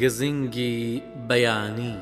گزینگی 0.00 0.74
بەیانی 1.28 1.96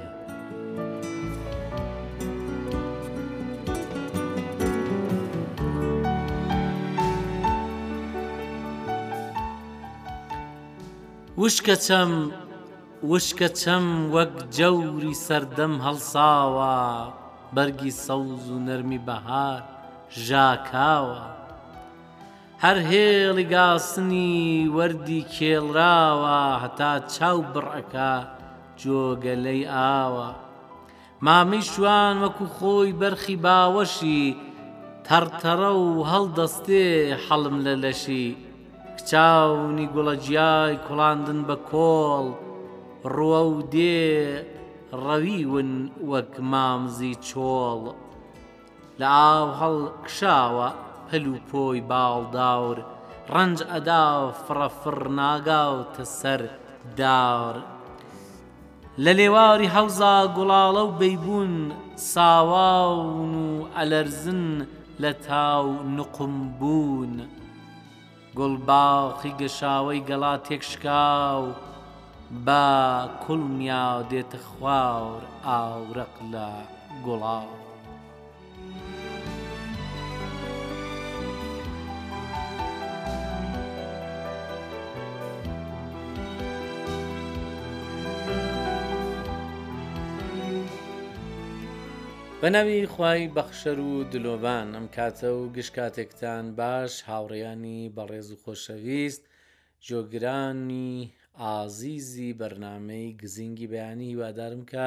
وشکە 11.41 11.77
چەم 11.87 12.11
وشکە 13.11 13.49
چەم 13.61 13.87
وەک 14.15 14.35
جەوری 14.57 15.15
سەردەم 15.27 15.75
هەڵساوە 15.87 16.77
بەرگی 17.55 17.93
سەوز 18.05 18.45
و 18.55 18.59
نەرمی 18.67 19.01
بەهار 19.07 19.61
ژاکاوە 20.27 21.21
هەر 22.65 22.79
هێڵی 22.91 23.47
گاسنی 23.55 24.35
وەردی 24.77 25.23
کێڵراوە 25.35 26.39
هەتا 26.63 26.93
چاو 27.15 27.39
بڕەکە 27.53 28.15
جۆگە 28.81 29.35
لەی 29.45 29.63
ئاوە 29.75 30.29
مامی 31.27 31.63
شوان 31.73 32.17
وەکو 32.25 32.47
خۆی 32.57 32.97
بەرخی 33.01 33.37
باوەشی 33.45 34.25
تەرتەرە 35.07 35.73
و 35.83 35.87
هەڵدەستێ 36.13 36.87
حەڵم 37.25 37.57
لە 37.67 37.75
لەشی 37.83 38.27
کچاونی 38.97 39.91
گوڵەجیای 39.95 40.75
کوڵاندن 40.87 41.41
بە 41.49 41.57
کۆڵ 41.71 42.27
ڕوە 43.17 43.41
و 43.53 43.59
دێ 43.75 44.03
ڕەویون 45.05 45.71
وەک 46.11 46.33
مامزی 46.51 47.15
چۆڵ 47.29 47.83
لە 48.99 49.07
ئاو 49.17 49.47
هەڵ 49.61 49.77
کشاوە 50.07 50.69
پەل 51.11 51.27
و 51.33 51.37
پۆی 51.51 51.81
باڵداور 51.91 52.77
ڕنج 53.35 53.59
ئەدا 53.73 54.05
فڕەفڕ 54.45 54.99
ناگاوتە 55.19 56.05
سەر 56.21 56.41
داور 57.01 57.57
لە 59.05 59.13
لێواری 59.19 59.73
هەوزا 59.77 60.15
گوڵاڵە 60.37 60.83
و 60.87 60.97
بەیبوون 61.01 61.55
ساواون 62.13 63.35
و 63.47 63.49
ئەلەرزن 63.77 64.45
لە 65.03 65.13
تاو 65.27 65.67
نقم 65.97 66.35
بوون 66.59 67.15
گوڵباخی 68.39 69.33
گەشاوەی 69.41 70.05
گەڵا 70.09 70.35
تێکشکاو 70.47 71.43
با 72.47 72.65
کوڵنیا 73.25 73.89
دێتە 74.11 74.39
خواور 74.49 75.23
ئاورەق 75.47 76.15
لە 76.33 76.49
گوڵاو 77.07 77.51
بە 92.49 92.53
ناوی 92.55 92.83
خی 92.97 93.23
بەخشەر 93.37 93.79
و 93.91 93.93
دلۆڤان 94.13 94.67
ئەم 94.77 94.87
کاتە 94.97 95.29
و 95.39 95.43
گشت 95.57 95.73
کاتێکتان 95.77 96.45
باش 96.61 96.93
هاوڕیانی 97.11 97.81
بەڕێز 97.97 98.29
و 98.33 98.41
خۆشەویست 98.43 99.23
جۆگرانی 99.87 100.95
ئازیزی 101.43 102.31
بەرنمەی 102.41 103.09
گزینگی 103.23 103.67
بەیانی 103.73 104.09
هیوادارم 104.13 104.63
کە 104.73 104.87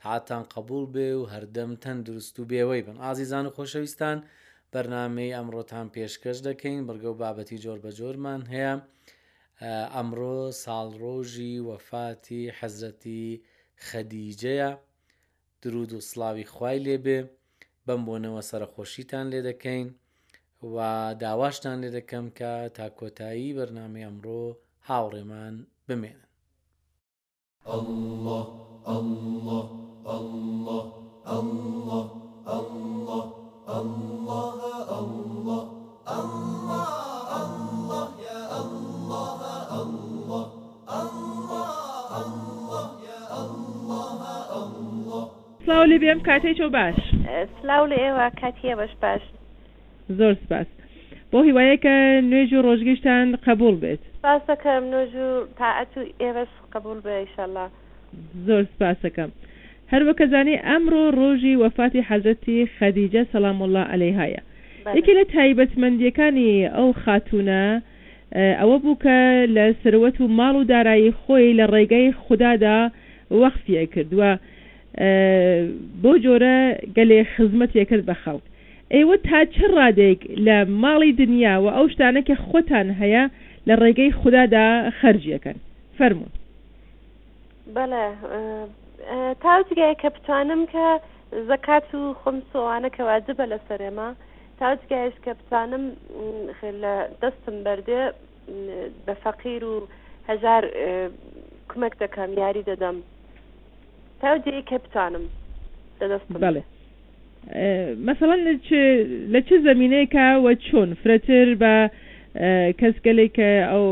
تاتان 0.00 0.42
قبول 0.54 0.84
بێ 0.94 1.08
و 1.20 1.24
هەردەم 1.34 1.70
تەندروست 1.84 2.34
و 2.38 2.48
بێەوەی 2.50 2.82
بن 2.86 2.96
ئازیزان 3.04 3.44
و 3.46 3.54
خۆشەویستان 3.56 4.18
بەرنمەی 4.72 5.34
ئەمڕۆتان 5.36 5.86
پێشکەش 5.94 6.38
دەکەین 6.48 6.82
بەرگە 6.88 7.08
و 7.12 7.18
بابەتی 7.22 7.62
جۆر 7.64 7.78
بە 7.84 7.90
جۆرمان 7.98 8.42
هەیە 8.52 8.74
ئەمڕۆ 9.94 10.36
ساڵڕۆژی 10.62 11.54
وەفاتی 11.68 12.44
حەزەتی 12.58 13.28
خەدیجەیە 13.86 14.70
درود 15.62 15.92
و 15.92 16.00
سلاوی 16.08 16.44
خوای 16.54 16.78
لێبێ 16.86 17.18
بەم 17.86 18.00
بۆنەوە 18.06 18.42
سەرخۆشیتان 18.50 19.24
لێ 19.32 19.40
دەکەین 19.48 19.88
و 20.74 20.76
داواشتان 21.22 21.76
لێ 21.82 21.90
دەکەم 21.98 22.26
کە 22.38 22.52
تا 22.76 22.86
کۆتایی 22.98 23.54
بەرنامی 23.58 24.04
ئەمڕۆ 24.06 24.42
هاوڕێمان 24.88 25.54
بمێنن 25.88 26.30
الله 27.76 28.44
الله 28.96 29.64
الله 30.16 30.84
الله 31.36 32.04
الله 32.56 33.24
الله 33.76 34.46
الله 34.96 35.64
الله 36.18 37.01
سلااو 45.66 45.84
لێ 45.84 45.98
بێم 46.02 46.20
کاتێک 46.28 46.56
چۆ 46.58 46.66
باش 46.76 46.96
سلااو 47.62 47.86
لە 47.92 47.98
ئێوە 48.04 48.28
کاتیە 48.40 48.74
بەش 48.80 48.92
باش 49.02 49.22
زۆر 50.18 50.34
سپاس 50.44 50.66
بۆ 51.30 51.38
هیوایەکە 51.48 51.94
نوێژ 52.30 52.52
و 52.52 52.62
ڕۆژگەشتان 52.66 53.36
قبول 53.46 53.74
بێت 53.82 54.02
سپاسەکەم 54.18 54.82
نوێژ 54.92 55.12
و 55.26 55.30
تاعەت 55.60 55.92
و 55.98 56.00
ئێوەش 56.22 56.52
قبول 56.72 56.98
بێ 57.04 57.14
ئیشەله 57.24 57.66
زۆر 58.46 58.62
سپاسەکەم 58.72 59.30
هەروەکەزانی 59.92 60.56
ئەمڕۆ 60.68 61.02
ڕۆژی 61.20 61.58
وەفاتی 61.62 62.06
حەزەتی 62.08 62.58
خەدیجە 62.76 63.22
سەسلام 63.30 63.58
الله 63.62 63.84
عليهەیە 63.94 64.42
یەکی 64.98 65.14
لە 65.18 65.24
تایبەتمەندیەکانی 65.34 66.50
ئەو 66.76 66.88
خاتونە 67.02 67.62
ئەوە 68.60 68.76
بوو 68.82 69.00
کە 69.04 69.18
لە 69.56 69.64
سروەت 69.82 70.16
و 70.20 70.24
ماڵ 70.38 70.54
و 70.60 70.64
دارایی 70.72 71.14
خۆی 71.20 71.56
لە 71.58 71.64
ڕێگەی 71.74 72.08
خوددادا 72.22 72.78
وەخفیە 73.40 73.84
کردووە. 73.94 74.32
بۆ 76.02 76.12
جۆرە 76.24 76.56
گەلێ 76.96 77.18
خزمەتێ 77.34 77.84
کرد 77.90 78.04
بە 78.08 78.14
خەڵک 78.22 78.44
ئێوە 78.94 79.16
تا 79.28 79.40
چ 79.54 79.56
ڕادێک 79.76 80.20
لە 80.46 80.56
ماڵی 80.82 81.12
دنیا 81.22 81.54
و 81.64 81.68
ئەو 81.76 81.86
شتانەکە 81.92 82.34
خۆتان 82.48 82.88
هەیە 83.00 83.24
لە 83.68 83.74
ڕێگەی 83.82 84.12
خوددادا 84.20 84.66
خەرجیەکەن 85.00 85.58
فەرمونون 85.98 86.34
بەڵێ 87.76 88.04
تاوتگایە 89.44 89.94
کە 90.02 90.08
بتوانم 90.16 90.60
کە 90.72 90.86
زەکات 91.48 91.88
و 91.98 92.02
خمسۆوانە 92.22 92.88
کە 92.96 93.02
واجبە 93.10 93.44
لە 93.52 93.58
سەرێمە 93.68 94.08
تاوتگایش 94.60 95.14
کە 95.24 95.30
بتوانم 95.40 95.84
لە 96.82 96.94
دەستم 97.22 97.56
بەردێ 97.66 98.02
بە 99.06 99.14
فەقیر 99.22 99.62
و 99.72 99.74
هەژار 100.28 100.64
کومەک 101.70 101.94
دەکەم 102.02 102.30
یاری 102.42 102.64
دەدەم 102.70 102.96
تا 104.22 104.30
جەیەکە 104.46 104.76
بچانم 104.84 105.24
بەڵێ 106.42 106.62
مەسەڵەن 108.08 108.40
لە 109.34 109.40
چه 109.48 109.56
زمینەیەکەوە 109.68 110.52
چۆن 110.66 110.88
فرەتر 111.02 111.48
بە 111.62 111.74
کەسگەلێک 112.80 113.32
کە 113.38 113.48
ئەو 113.70 113.86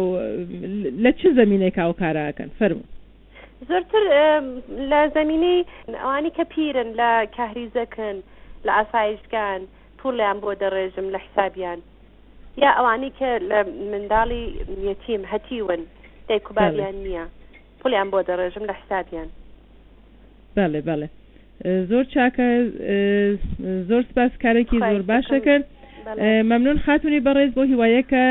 لە 1.05 1.11
چه 1.21 1.29
زمینێکا 1.39 1.83
و 1.89 1.93
کاراکەن 2.03 2.51
فەرمو 2.59 2.87
زۆرتر 3.69 4.03
لە 4.91 5.01
زمینەی 5.17 5.65
ئەوانی 6.03 6.33
کە 6.37 6.45
پیرن 6.53 6.89
لە 7.01 7.11
کاریزەکەن 7.37 8.17
لە 8.67 8.73
ئاسایشگان 8.79 9.61
پوڵیان 9.99 10.37
بۆ 10.43 10.51
دەڕێژم 10.63 11.07
لە 11.15 11.19
حسابیان 11.25 11.79
یا 12.63 12.71
ئەوانی 12.79 13.11
کە 13.19 13.31
لە 13.51 13.59
منداڵی 13.93 14.45
یەتیم 14.89 15.23
هەتیون 15.33 15.81
دەیکوباریان 16.29 16.97
نییە 17.07 17.25
پولیان 17.81 18.09
بۆ 18.13 18.19
دەڕێژم 18.29 18.65
لە 18.71 18.75
حسابیان 18.81 19.29
بەێ 20.57 20.81
بەێ 20.89 21.07
زۆر 21.91 22.05
چاکە 22.15 22.49
زۆر 23.89 24.03
سپاس 24.11 24.33
کارێکی 24.45 24.79
زۆر 24.93 25.03
باشە 25.13 25.39
کرد 25.47 25.65
مەمنون 26.51 26.79
خاتونی 26.87 27.21
بەڕێز 27.27 27.51
بۆ 27.57 27.63
هیوایەکە 27.73 28.25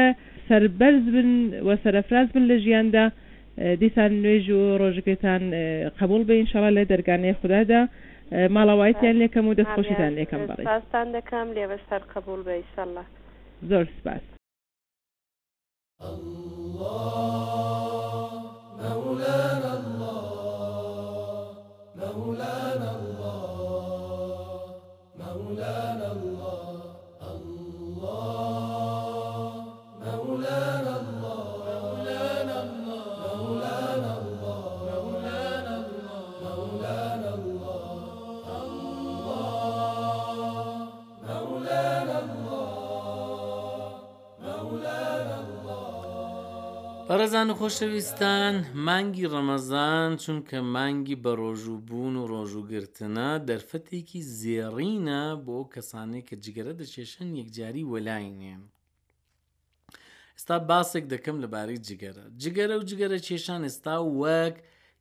سربەرز 0.50 1.04
بن 1.16 1.30
و 1.68 1.70
سەرفراز 1.84 2.28
بن 2.36 2.44
لە 2.52 2.58
ژیاندا 2.66 3.04
دیسان 3.82 4.12
نوێژ 4.24 4.46
و 4.60 4.62
ڕۆژەکەتان 4.82 5.42
قبول 6.00 6.22
بە 6.28 6.34
ئینشاڵە 6.38 6.70
لە 6.78 6.84
دەرگانەی 6.92 7.38
خوددادا 7.40 7.82
ماڵاوایتیان 8.56 9.16
لێکەم 9.22 9.46
و 9.48 9.56
دەستخۆشیدان 9.60 10.12
لێکم 10.18 10.42
بەڕێستان 10.50 11.08
دەکەم 11.18 11.48
لێوە 11.56 11.78
سەر 11.90 12.02
قبول 12.16 12.40
بە 12.48 12.54
ئیسەله 12.60 13.04
زۆر 13.70 13.86
سپاس 14.00 14.24
الله 16.02 17.28
مولانا 18.96 19.59
مولانا 22.30 22.99
ئازان 47.40 47.56
و 47.56 47.60
خۆشەویستان 47.64 48.56
مانگی 48.88 49.28
ڕەمەزان 49.34 50.12
چونکە 50.24 50.58
مانگی 50.76 51.16
بە 51.24 51.32
ڕۆژووبوون 51.42 52.14
و 52.16 52.24
ڕۆژووگرتنە 52.34 53.30
دەرفەتێکی 53.50 54.22
زێڕینە 54.40 55.24
بۆ 55.46 55.60
کەسانێک 55.74 56.26
کە 56.30 56.36
جگەرە 56.44 56.74
دەچێشن 56.82 57.28
یەکجاری 57.40 57.88
وەلاینێن. 57.92 58.62
ئێستا 60.38 60.56
باسێک 60.70 61.06
دەکەم 61.14 61.38
لەبارەی 61.44 61.84
جگەرە. 61.88 62.26
جگەرە 62.44 62.76
و 62.80 62.84
جگەرە 62.90 63.18
کێشان 63.28 63.62
ئێستا 63.68 63.96
وەک 64.22 64.56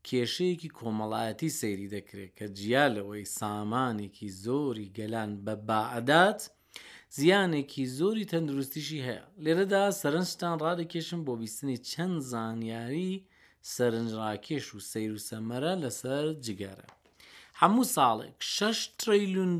کێشەیەکی 0.08 0.72
کۆمەڵایەتی 0.78 1.54
سەیری 1.60 1.90
دەکرێت 1.96 2.32
کە 2.38 2.46
جیا 2.58 2.86
لەوەی 2.94 3.24
سامانێکی 3.38 4.28
زۆری 4.44 4.92
گەلان 4.96 5.30
بە 5.46 5.54
باعدات، 5.68 6.40
زیانێکی 7.16 7.84
زۆری 7.98 8.28
تەندروستیشی 8.32 9.00
هەیە 9.08 9.24
لێرەدا 9.44 9.84
سەرنجتان 10.00 10.54
ڕادەکێشم 10.64 11.20
بۆ 11.26 11.34
بیستنی 11.42 11.78
چەند 11.90 12.16
زانیاری 12.30 13.12
سەرنجڕاکێش 13.74 14.66
و 14.76 14.78
سیر 14.90 15.12
و 15.16 15.22
سەمەرە 15.28 15.72
لەسەر 15.82 16.24
جگەرە 16.46 16.86
هەموو 17.60 17.90
ساڵێک 17.96 18.36
6 18.56 18.78
تریلیون 19.00 19.52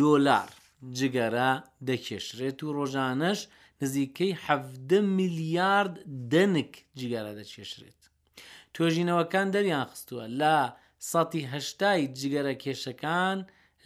دۆلار 0.00 0.50
جگەرە 0.98 1.50
دەکێشرێت 1.88 2.58
و 2.62 2.74
ڕۆژانەش 2.78 3.40
نزیکەی 3.82 4.32
7 4.46 4.90
میلیارد 5.18 5.94
دەنک 6.32 6.72
جگەرە 7.00 7.32
دەکێشرێت 7.40 8.00
توێژینەوەکان 8.74 9.48
دەریان 9.54 9.84
خستووە 9.92 10.26
لە 10.40 10.56
سەتیهشتای 11.10 12.02
جگەرە 12.20 12.54
کێشەکان 12.62 13.38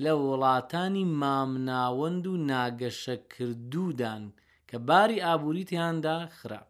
لە 0.04 0.12
وڵاتانی 0.26 1.04
مامناوەند 1.20 2.24
و 2.30 2.34
ناگەشەکردوودان 2.50 4.22
کە 4.68 4.76
باری 4.88 5.22
ئابوووریتیاندا 5.26 6.16
خراپ. 6.38 6.68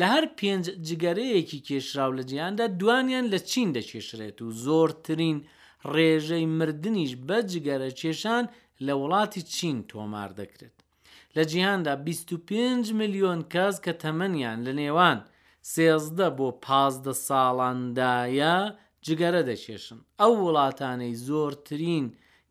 لە 0.00 0.06
هەر 0.12 0.24
پێنج 0.38 0.64
جگەرەیەکی 0.88 1.58
کێشراو 1.68 2.12
لە 2.18 2.22
جیاندا 2.30 2.66
دوانیان 2.80 3.26
لە 3.34 3.38
چین 3.50 3.68
دەکێشرێت 3.78 4.36
و 4.44 4.48
زۆرترین 4.66 5.38
ڕێژەی 5.94 6.46
مردنیش 6.58 7.12
بە 7.28 7.38
جگەرە 7.52 7.90
کێشان 8.00 8.44
لە 8.86 8.94
وڵاتی 9.02 9.42
چین 9.54 9.76
تۆمار 9.90 10.30
دەکرێت. 10.40 10.76
لە 11.36 11.42
جیهاندا 11.50 11.94
25 11.96 12.92
میلیۆن 13.00 13.40
کەس 13.52 13.76
کە 13.84 13.92
تەمەنیان 14.02 14.58
لە 14.66 14.72
نێوان 14.80 15.18
سێزدە 15.72 16.28
بۆ 16.36 16.48
پازدە 16.64 17.14
ساڵاندایە 17.28 18.56
جگەرە 19.06 19.42
دەکێشن. 19.50 19.98
ئەو 20.20 20.32
وڵاتانەی 20.46 21.14
زۆرترین 21.26 22.06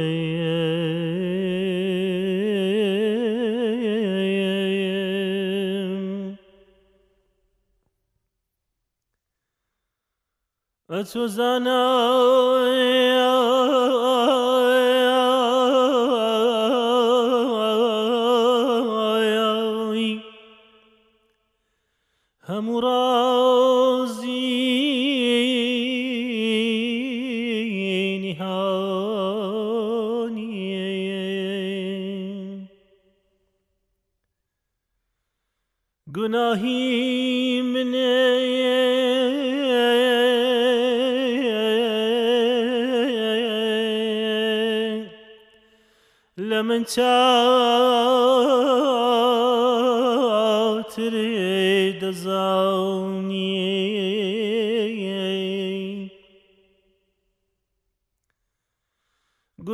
ئەچۆ 10.92 11.24
زانای 11.36 13.02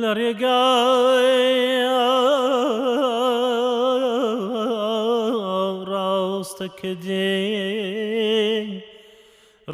لە 0.00 0.10
ڕێگە 0.18 0.73
ڕاستە 6.44 6.66
کە 6.78 6.92
دێن 7.04 8.68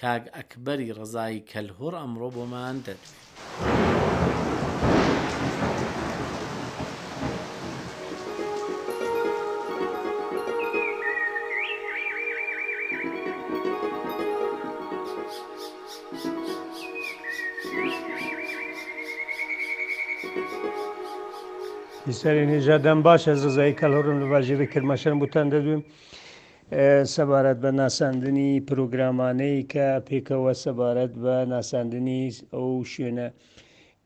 کاگ 0.00 0.22
ئەکبەری 0.36 0.94
ڕزایی 0.98 1.46
کەلهۆر 1.50 1.92
ئەمڕۆ 2.00 2.28
بۆمان 2.36 2.76
دەدوێت. 2.86 3.24
دیسەرین 22.12 22.50
هێژادان 22.56 23.00
باشە 23.08 23.32
زەزایی 23.42 23.74
کەلڕم 23.80 24.18
لە 24.22 24.26
باژێری 24.32 24.66
کرمەشەرم 24.72 25.18
بوتان 25.22 25.46
دەدوێم 25.54 25.82
سەبارەت 27.14 27.58
بە 27.64 27.70
ناساندنی 27.80 28.50
پرۆگرامانەی 28.68 29.58
کە 29.72 29.86
پێکەوە 30.08 30.52
سەبارەت 30.64 31.12
بە 31.24 31.34
ناساندنی 31.54 32.22
ئەو 32.54 32.68
شوێنە 32.92 33.26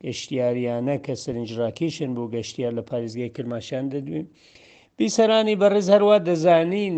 گەشتیاریانە 0.05 0.95
کە 1.05 1.13
سرنجڕاکیشن 1.23 2.11
بۆ 2.17 2.25
گەشتیار 2.35 2.73
لە 2.79 2.83
پارێزگای 2.91 3.35
کرماشان 3.37 3.85
دەدوین 3.93 4.27
بیسەرانی 4.99 5.57
بەڕێز 5.63 5.87
هەروە 5.95 6.17
دەزانین 6.29 6.97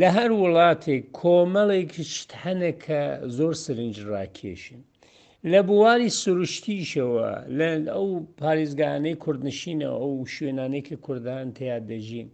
لە 0.00 0.08
هەر 0.16 0.30
وڵاتێک 0.42 1.02
کۆمەڵێکیشت 1.20 2.30
هەنە 2.44 2.70
کە 2.84 3.00
زۆر 3.38 3.52
سرنجڕاکێشن 3.64 4.80
لە 5.52 5.60
بواری 5.68 6.08
سروشتیشەوە 6.22 7.28
لە 7.58 7.68
ئەو 7.94 8.08
پارێزگانەی 8.40 9.20
کوردنشینەوە 9.24 9.96
ئەو 10.02 10.12
شوێنانەی 10.34 10.82
کە 10.88 10.96
کوردان 11.04 11.46
تیا 11.58 11.78
دەژین 11.90 12.28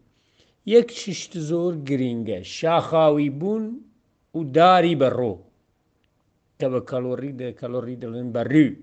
یەک 0.75 0.88
ششت 1.00 1.33
زۆر 1.50 1.73
گرینگە 1.88 2.40
شاخاوی 2.57 3.29
بوون 3.40 3.64
و 4.38 4.40
داری 4.57 4.95
بەڕۆ 5.02 5.35
کە 6.59 6.67
بە 6.73 6.81
کەلۆری 6.90 7.33
دە 7.40 7.49
کەلۆری 7.61 8.00
دەڵێن 8.02 8.29
بەڕوو 8.35 8.75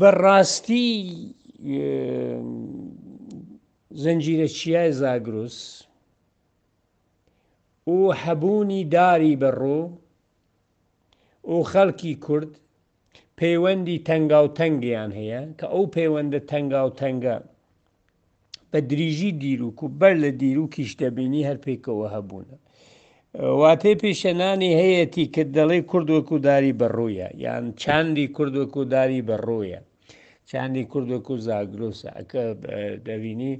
بەڕاستی 0.00 0.88
زەنجیرە 4.02 4.48
چیای 4.56 4.90
زاگرۆس 5.00 5.58
و 7.94 7.98
هەبوونی 8.24 8.82
داری 8.96 9.34
بەڕۆ 9.42 9.80
و 11.54 11.62
خەڵکی 11.72 12.14
کورد 12.26 12.50
پەیوەندی 13.40 13.98
تەنگا 14.08 14.40
و 14.44 14.48
تەنگیان 14.60 15.10
هەیە 15.18 15.40
کە 15.58 15.66
ئەو 15.74 15.84
پەیوەندە 15.96 16.40
تەنگا 16.50 16.80
و 16.86 16.90
تەنگە 17.00 17.36
بە 18.70 18.78
دریژی 18.90 19.32
دیروک 19.42 19.78
و 19.82 19.86
بەر 20.00 20.14
لە 20.24 20.30
دیروکیش 20.42 20.90
دەبینی 21.02 21.46
هەر 21.48 21.58
پێکەوە 21.66 22.06
هەبوونە 22.14 22.56
واتێ 23.62 23.92
پیشەنانی 24.02 24.70
هەیەی 24.80 25.26
کە 25.34 25.42
دەڵێ 25.56 25.80
کوردوەکوداری 25.90 26.72
بەڕوویە 26.80 27.28
یان 27.44 27.64
چاندی 27.82 28.26
کوردوەکوداری 28.36 29.20
بەڕوویە 29.28 29.80
چاندی 30.50 30.84
کوردوەکو 30.92 31.34
زاگرۆسە 31.46 32.08
ئەکە 32.18 32.42
دەبینی 33.08 33.54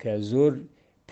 کە 0.00 0.12
زۆر 0.30 0.52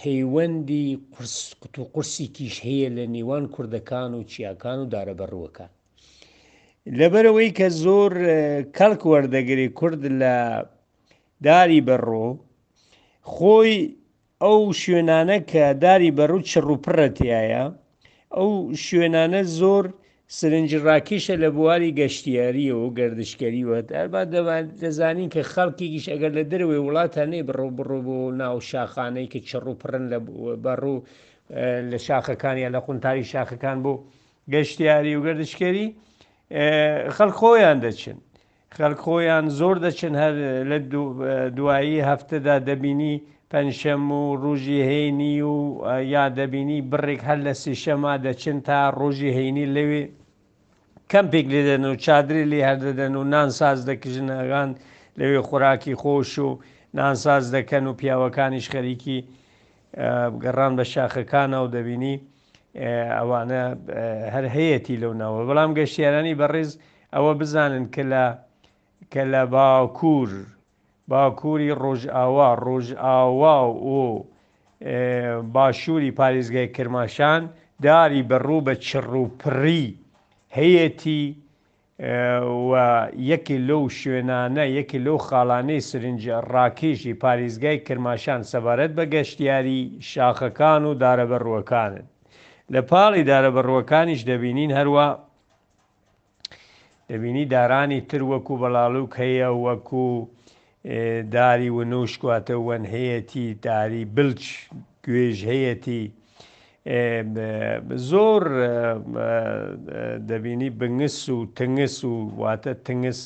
پەیوەندی 0.00 0.98
قوت 1.16 1.74
و 1.78 1.84
قورسی 1.94 2.26
تیش 2.34 2.54
هەیە 2.66 2.88
لە 2.96 3.04
نێوان 3.14 3.44
کوردەکان 3.54 4.10
و 4.14 4.22
چیاکان 4.30 4.78
و 4.82 4.90
دارەبەڕوەکە 4.92 5.66
لەبەرەوەی 6.98 7.50
کە 7.58 7.68
زۆر 7.82 8.12
کەلک 8.76 9.00
وەردەگری 9.10 9.68
کورد 9.78 10.02
لە 10.22 10.36
داری 11.46 11.82
بەڕۆ 11.88 12.28
خۆی 13.32 13.74
ئەو 14.44 14.60
شوێنانە 14.80 15.38
کە 15.50 15.62
داری 15.84 16.14
بەڕوو 16.18 16.46
چڕوپڕەتیایە 16.50 17.64
ئەو 18.36 18.50
شوێنانە 18.84 19.42
زۆر 19.60 19.84
سرنجی 20.36 20.78
ڕاکیشە 20.86 21.34
لە 21.42 21.48
بواری 21.56 21.90
گەشتیاریە 22.00 22.74
و 22.82 22.86
گردشکەریوە 22.98 23.76
ئەربا 23.96 24.22
دەزانین 24.82 25.28
کە 25.34 25.42
خەڵکیگیش 25.52 26.06
ئەگەر 26.12 26.32
لە 26.38 26.44
دەروێ 26.52 26.78
وڵاتانەی 26.86 27.46
بڕوو 27.48 27.76
بڕوو 27.78 28.04
بۆ 28.06 28.18
ناو 28.40 28.56
شاخانەی 28.70 29.30
کە 29.32 29.38
چڕوپڕن 29.48 30.04
لە 30.12 30.18
بەڕوو 30.64 31.04
لە 31.90 31.98
شاخەکانیان 32.06 32.72
لە 32.76 32.80
قونتاری 32.86 33.24
شاخەکان 33.32 33.78
بۆ 33.84 33.92
گەشتیاری 34.52 35.16
و 35.16 35.20
گردشکەری 35.26 35.86
خەڵ 37.16 37.30
خۆیان 37.38 37.78
دەچن 37.84 38.18
خەلخۆیان 38.76 39.44
زۆر 39.58 39.76
دەچن 39.86 40.14
هەر 40.22 40.32
لە 40.70 40.78
دوایی 41.56 42.04
هەفتەدا 42.10 42.54
دەبینی 42.68 43.14
پەنجشەم 43.52 44.02
و 44.20 44.24
ڕژی 44.42 44.80
هەینی 44.90 45.36
و 45.50 45.52
یا 46.14 46.24
دەبینی 46.38 46.78
بڕێک 46.90 47.20
هەر 47.28 47.38
لە 47.46 47.52
سیشەما 47.62 48.12
دەچن 48.26 48.56
تا 48.66 48.78
ڕۆژی 49.00 49.30
هەینی 49.38 49.66
لەوێ 49.76 50.04
کەمپێک 51.12 51.46
لێدەن 51.54 51.82
و 51.90 51.94
چادری 52.04 52.44
لێ 52.52 52.60
هەردەدەن 52.68 53.12
و 53.16 53.22
نانساز 53.32 53.78
دەکژنەگان 53.90 54.70
لەوێ 55.18 55.40
خوراکی 55.48 55.94
خۆش 56.02 56.32
و 56.46 56.50
نانساز 56.98 57.44
دەکەن 57.56 57.84
و 57.88 57.92
پیاوەکانیش 58.00 58.66
خەریکی 58.74 59.18
گەڕان 60.44 60.72
بە 60.78 60.84
شاخەکانە 60.92 61.58
و 61.64 61.68
دەبینی 61.76 62.16
ئەوانە 63.18 63.64
هەر 64.34 64.46
هەیەی 64.56 64.96
لەو 65.02 65.12
ناوە 65.20 65.40
بەڵام 65.48 65.70
گەشتیارانی 65.78 66.34
بەڕێز 66.40 66.70
ئەوە 67.14 67.32
بزانن 67.40 67.84
کە 67.94 68.02
لە 68.12 68.24
کە 69.12 69.22
لە 69.32 69.42
باکوور 69.54 70.30
باکووری 71.10 71.70
ڕۆژئاوا 71.82 72.50
ڕۆژئاوا 72.66 73.58
و 73.96 73.98
باشووری 75.54 76.10
پارێزگای 76.18 76.68
کرماشان 76.76 77.42
داری 77.84 78.22
بەڕوو 78.30 78.64
بە 78.66 78.74
چڕوپڕی 78.86 79.86
هەیەتی 80.56 81.22
یەکی 83.30 83.56
لەو 83.68 83.82
شوێنانە 83.98 84.64
یەکی 84.78 84.98
لەو 85.06 85.16
خاڵانەی 85.28 85.80
سرنجە 85.90 86.36
ڕاکێشی 86.52 87.14
پارێزگای 87.22 87.78
کرماشان 87.86 88.40
سەبارەت 88.52 88.92
بە 88.98 89.04
گەشتیاری 89.14 89.80
شاخەکان 90.10 90.82
و 90.88 90.92
دارەبەڕوەکانن 91.02 92.06
لە 92.74 92.80
پاڵی 92.90 93.22
دارەبەڕوەکانیش 93.30 94.20
دەبینین 94.30 94.70
هەروە 94.78 95.06
دەبینی 97.10 97.44
دارانی 97.54 98.00
تر 98.10 98.22
وەکو 98.30 98.54
بەلاڵوک 98.62 99.12
هەیە 99.22 99.50
وەکو 99.66 100.08
داری 101.34 101.70
و 101.76 101.80
نوشکاتە 101.92 102.56
وەن 102.66 102.84
هەیەتی 102.94 103.46
داری 103.66 104.02
بلچ 104.16 104.42
گوێژ 105.04 105.38
هەیەتی 105.50 106.02
زۆر 107.94 108.42
دەبینی 110.28 110.70
بنگس 110.70 111.28
و 111.28 111.46
تنگس 111.58 112.04
و 112.04 112.12
واتە 112.40 112.72
تنگس 112.84 113.20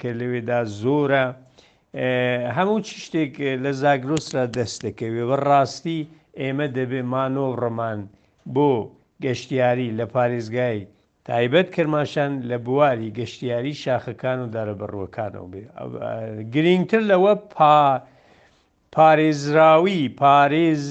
کە 0.00 0.10
لەوێدا 0.18 0.60
زۆرە 0.82 1.24
هەموو 2.56 2.78
چ 2.86 2.88
شتێک 3.04 3.34
لە 3.64 3.70
زاگرۆسرا 3.82 4.44
دەستەکەوێ 4.56 5.22
بە 5.28 5.36
ڕاستی 5.48 6.00
ئێمە 6.40 6.66
دەبێ 6.78 7.00
مانۆڕمان 7.12 8.00
بۆ 8.54 8.72
گەشتیاری 9.24 9.88
لە 9.98 10.04
پارێزگای 10.14 10.78
تایبەت 11.28 11.68
کرماشان 11.74 12.32
لە 12.50 12.56
بواری 12.66 13.08
گەشتیاری 13.18 13.74
شاخەکان 13.82 14.38
و 14.42 14.50
دارەبڕوەکانەوە 14.54 15.46
بێ 15.52 15.62
گرنگتر 16.54 17.02
لەوە 17.10 17.32
پارێزراوی 18.96 20.00
پارێز 20.22 20.84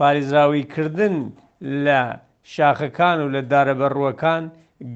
پارێزراویکردن 0.00 1.14
لە 1.86 2.00
شاخەکان 2.54 3.18
و 3.24 3.26
لە 3.34 3.40
دارەبەڕوەکان 3.52 4.42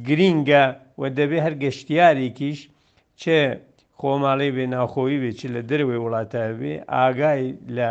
گرینگە 0.08 0.64
و 1.00 1.02
دەبێ 1.18 1.38
هەر 1.44 1.54
گەشتیارێکیش 1.62 2.58
چێ 3.20 3.40
خۆماڵی 3.98 4.50
بێ 4.56 4.64
ناخۆیی 4.74 5.20
بێت 5.22 5.40
لە 5.54 5.60
دەروێ 5.70 5.96
وڵاتە 6.04 6.42
بێ 6.60 6.72
ئاگای 6.94 7.44
لە 7.76 7.90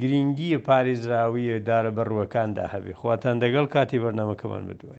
گرنگی 0.00 0.52
پارێزراوی 0.66 1.48
دارە 1.68 1.90
بەڕوەکاندا 1.96 2.64
هەبێ 2.74 2.92
خواتان 3.00 3.36
دەگەڵ 3.44 3.66
کاتی 3.74 3.98
بەرنامەکەمان 4.02 4.64
بدوێ 4.70 4.97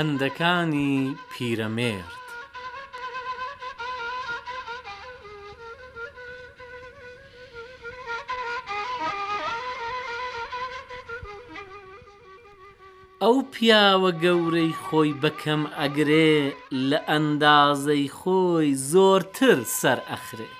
هەندەکانی 0.00 1.00
پیرەمێرد 1.30 2.14
ئەو 13.22 13.36
پیاوە 13.52 14.10
گەورەی 14.24 14.72
خۆی 14.84 15.10
بکەم 15.22 15.62
ئەگرێ 15.78 16.32
لە 16.88 16.98
ئەندازەی 17.08 18.04
خۆی 18.20 18.68
زۆرتر 18.90 19.58
سەر 19.80 19.98
ئەخرێ 20.10 20.50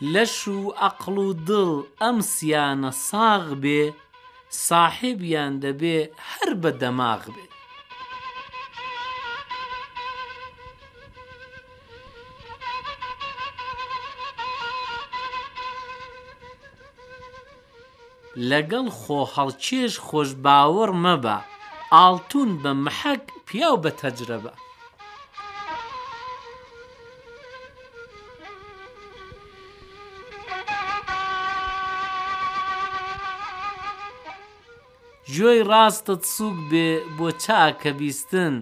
لەش 0.00 0.48
و 0.48 0.74
ئەقل 0.82 1.16
و 1.18 1.28
دڵ 1.48 1.70
ئەمسیانە 2.02 2.90
ساغ 3.08 3.46
بێ 3.62 3.82
ساحبیان 4.68 5.52
دەبێ 5.62 5.98
هەر 6.30 6.50
بە 6.62 6.70
دەماغ 6.80 7.22
بێ 7.34 7.46
لەگەڵ 18.50 18.86
خۆهەڵچێش 19.00 19.94
خۆش 20.06 20.30
باوەڕ 20.44 20.92
مەبە 21.04 21.36
ئاڵتون 21.94 22.50
بە 22.62 22.72
محەک 22.84 23.22
پیا 23.46 23.70
و 23.72 23.76
بە 23.84 23.90
تەجرەبە 24.02 24.52
گوێی 35.36 35.62
ڕاستت 35.70 36.22
سوک 36.36 36.56
بێ 36.70 36.88
بۆ 37.16 37.28
چاکە 37.44 37.92
بیستن 37.98 38.54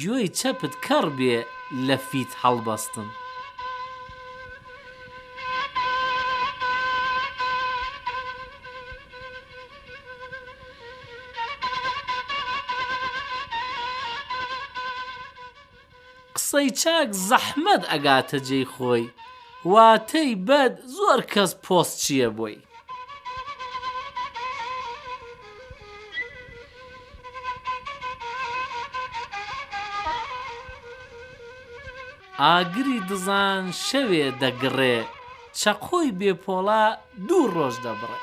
گوێی 0.00 0.28
چەپت 0.38 0.74
کەڕ 0.86 1.06
بێ 1.18 1.38
لە 1.86 1.96
فیت 2.08 2.32
هەڵبەستن. 2.42 3.08
قسەی 16.34 16.68
چاک 16.80 17.08
زەحمەد 17.28 17.82
ئەگاتە 17.90 18.38
جێی 18.46 18.66
خۆی 18.72 19.04
واتەی 19.72 20.30
بەد 20.48 20.74
زۆر 20.96 21.20
کەس 21.32 21.52
پۆست 21.64 21.94
چییە 22.02 22.30
بۆی 22.38 22.56
ئاگری 32.42 32.98
دزان 33.10 33.64
شەوێ 33.86 34.26
دەگڕێ 34.42 34.96
چەقۆی 35.60 36.14
بێپۆڵا 36.18 36.84
دوو 37.28 37.42
ڕۆژ 37.54 37.74
دەبڕێ 37.84 38.18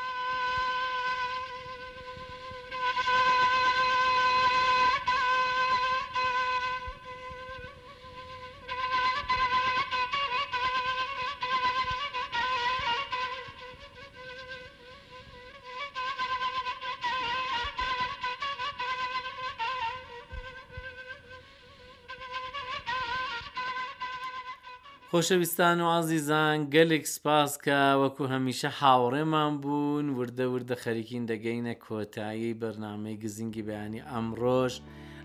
خۆشەویستان 25.16 25.78
و 25.82 25.86
ئازیزان 25.94 26.58
گەلێک 26.76 27.06
سپاس 27.16 27.52
کە 27.66 27.80
وەکو 28.02 28.24
هەمیشە 28.34 28.70
هاوڕێمان 28.80 29.54
بوون 29.64 30.08
وردە 30.18 30.46
وردە 30.54 30.76
خەریکین 30.84 31.24
دەگەینە 31.32 31.74
کۆتایی 31.86 32.58
بەرنمەی 32.62 33.20
گزینگی 33.24 33.66
بەیانی 33.68 34.06
ئەمڕۆژ 34.12 34.74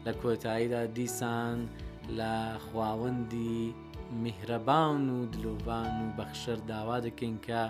لە 0.05 0.13
کۆتاییدا 0.21 0.83
دیسان 0.99 1.59
لە 2.19 2.37
خواوەندی 2.67 3.63
میهرەبان 4.23 5.03
و 5.15 5.19
دلوبان 5.35 5.95
و 6.03 6.15
بەخشەر 6.19 6.59
داوا 6.71 6.99
دەکەین 7.07 7.37
کە 7.47 7.63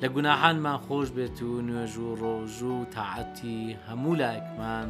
لە 0.00 0.06
گوناحانمان 0.14 0.78
خۆش 0.86 1.08
بێت 1.16 1.38
و 1.48 1.62
نوێژ 1.68 1.92
و 2.04 2.08
ڕۆژ 2.22 2.56
و 2.70 2.74
تاعەتی 2.96 3.60
هەموو 3.86 4.18
لایکمان 4.22 4.88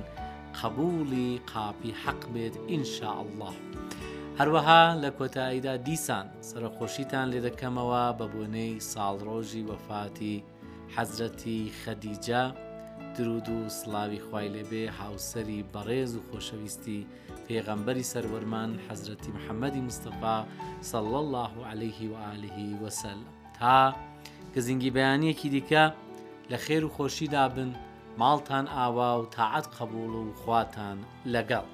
قبولی 0.61 1.31
قاپی 1.53 1.93
حەق 2.03 2.23
بێت 2.35 2.55
ئینشاء 2.71 3.17
الله. 3.25 3.53
هەروەها 4.41 4.83
لە 5.05 5.11
کۆتاییدا 5.19 5.75
دیسان 5.89 6.27
سەرخۆشیتان 6.51 7.27
لێ 7.33 7.41
دەکەمەوە 7.47 8.05
بە 8.19 8.27
بۆنەی 8.35 8.73
ساڵڕۆژی 8.93 9.67
وەفاتی 9.71 10.37
حەزرەتی 10.95 11.61
خەدیجە 11.81 12.43
درود 13.17 13.47
و 13.55 13.59
سلاوی 13.79 14.21
خوای 14.27 14.49
لێبێ 14.55 14.85
هاوسری 14.99 15.67
بەڕێز 15.73 16.13
و 16.15 16.25
خۆشەویستی 16.29 17.01
پێغەمبەری 17.47 18.09
سەروەرمان 18.13 18.71
حەزرەتی 18.87 19.35
محەممەدی 19.37 19.87
مستەفا 19.89 20.39
سەڵ 20.91 21.07
الله 21.23 21.53
عليه 21.71 21.99
و 22.13 22.17
عليهلی 22.31 22.79
وەسل 22.83 23.21
تا 23.59 23.77
گزینگی 24.55 24.91
بەیانیەکی 24.97 25.49
دیکە 25.55 25.85
لە 26.51 26.57
خێر 26.65 26.83
و 26.87 26.93
خۆشیدا 26.97 27.45
بن 27.57 27.71
ماڵتان 28.21 28.65
ئاوا 28.77 29.11
و 29.21 29.27
تاعات 29.37 29.67
قبول 29.79 30.13
و 30.21 30.25
خواتان 30.43 30.99
لەگەڵ. 31.35 31.67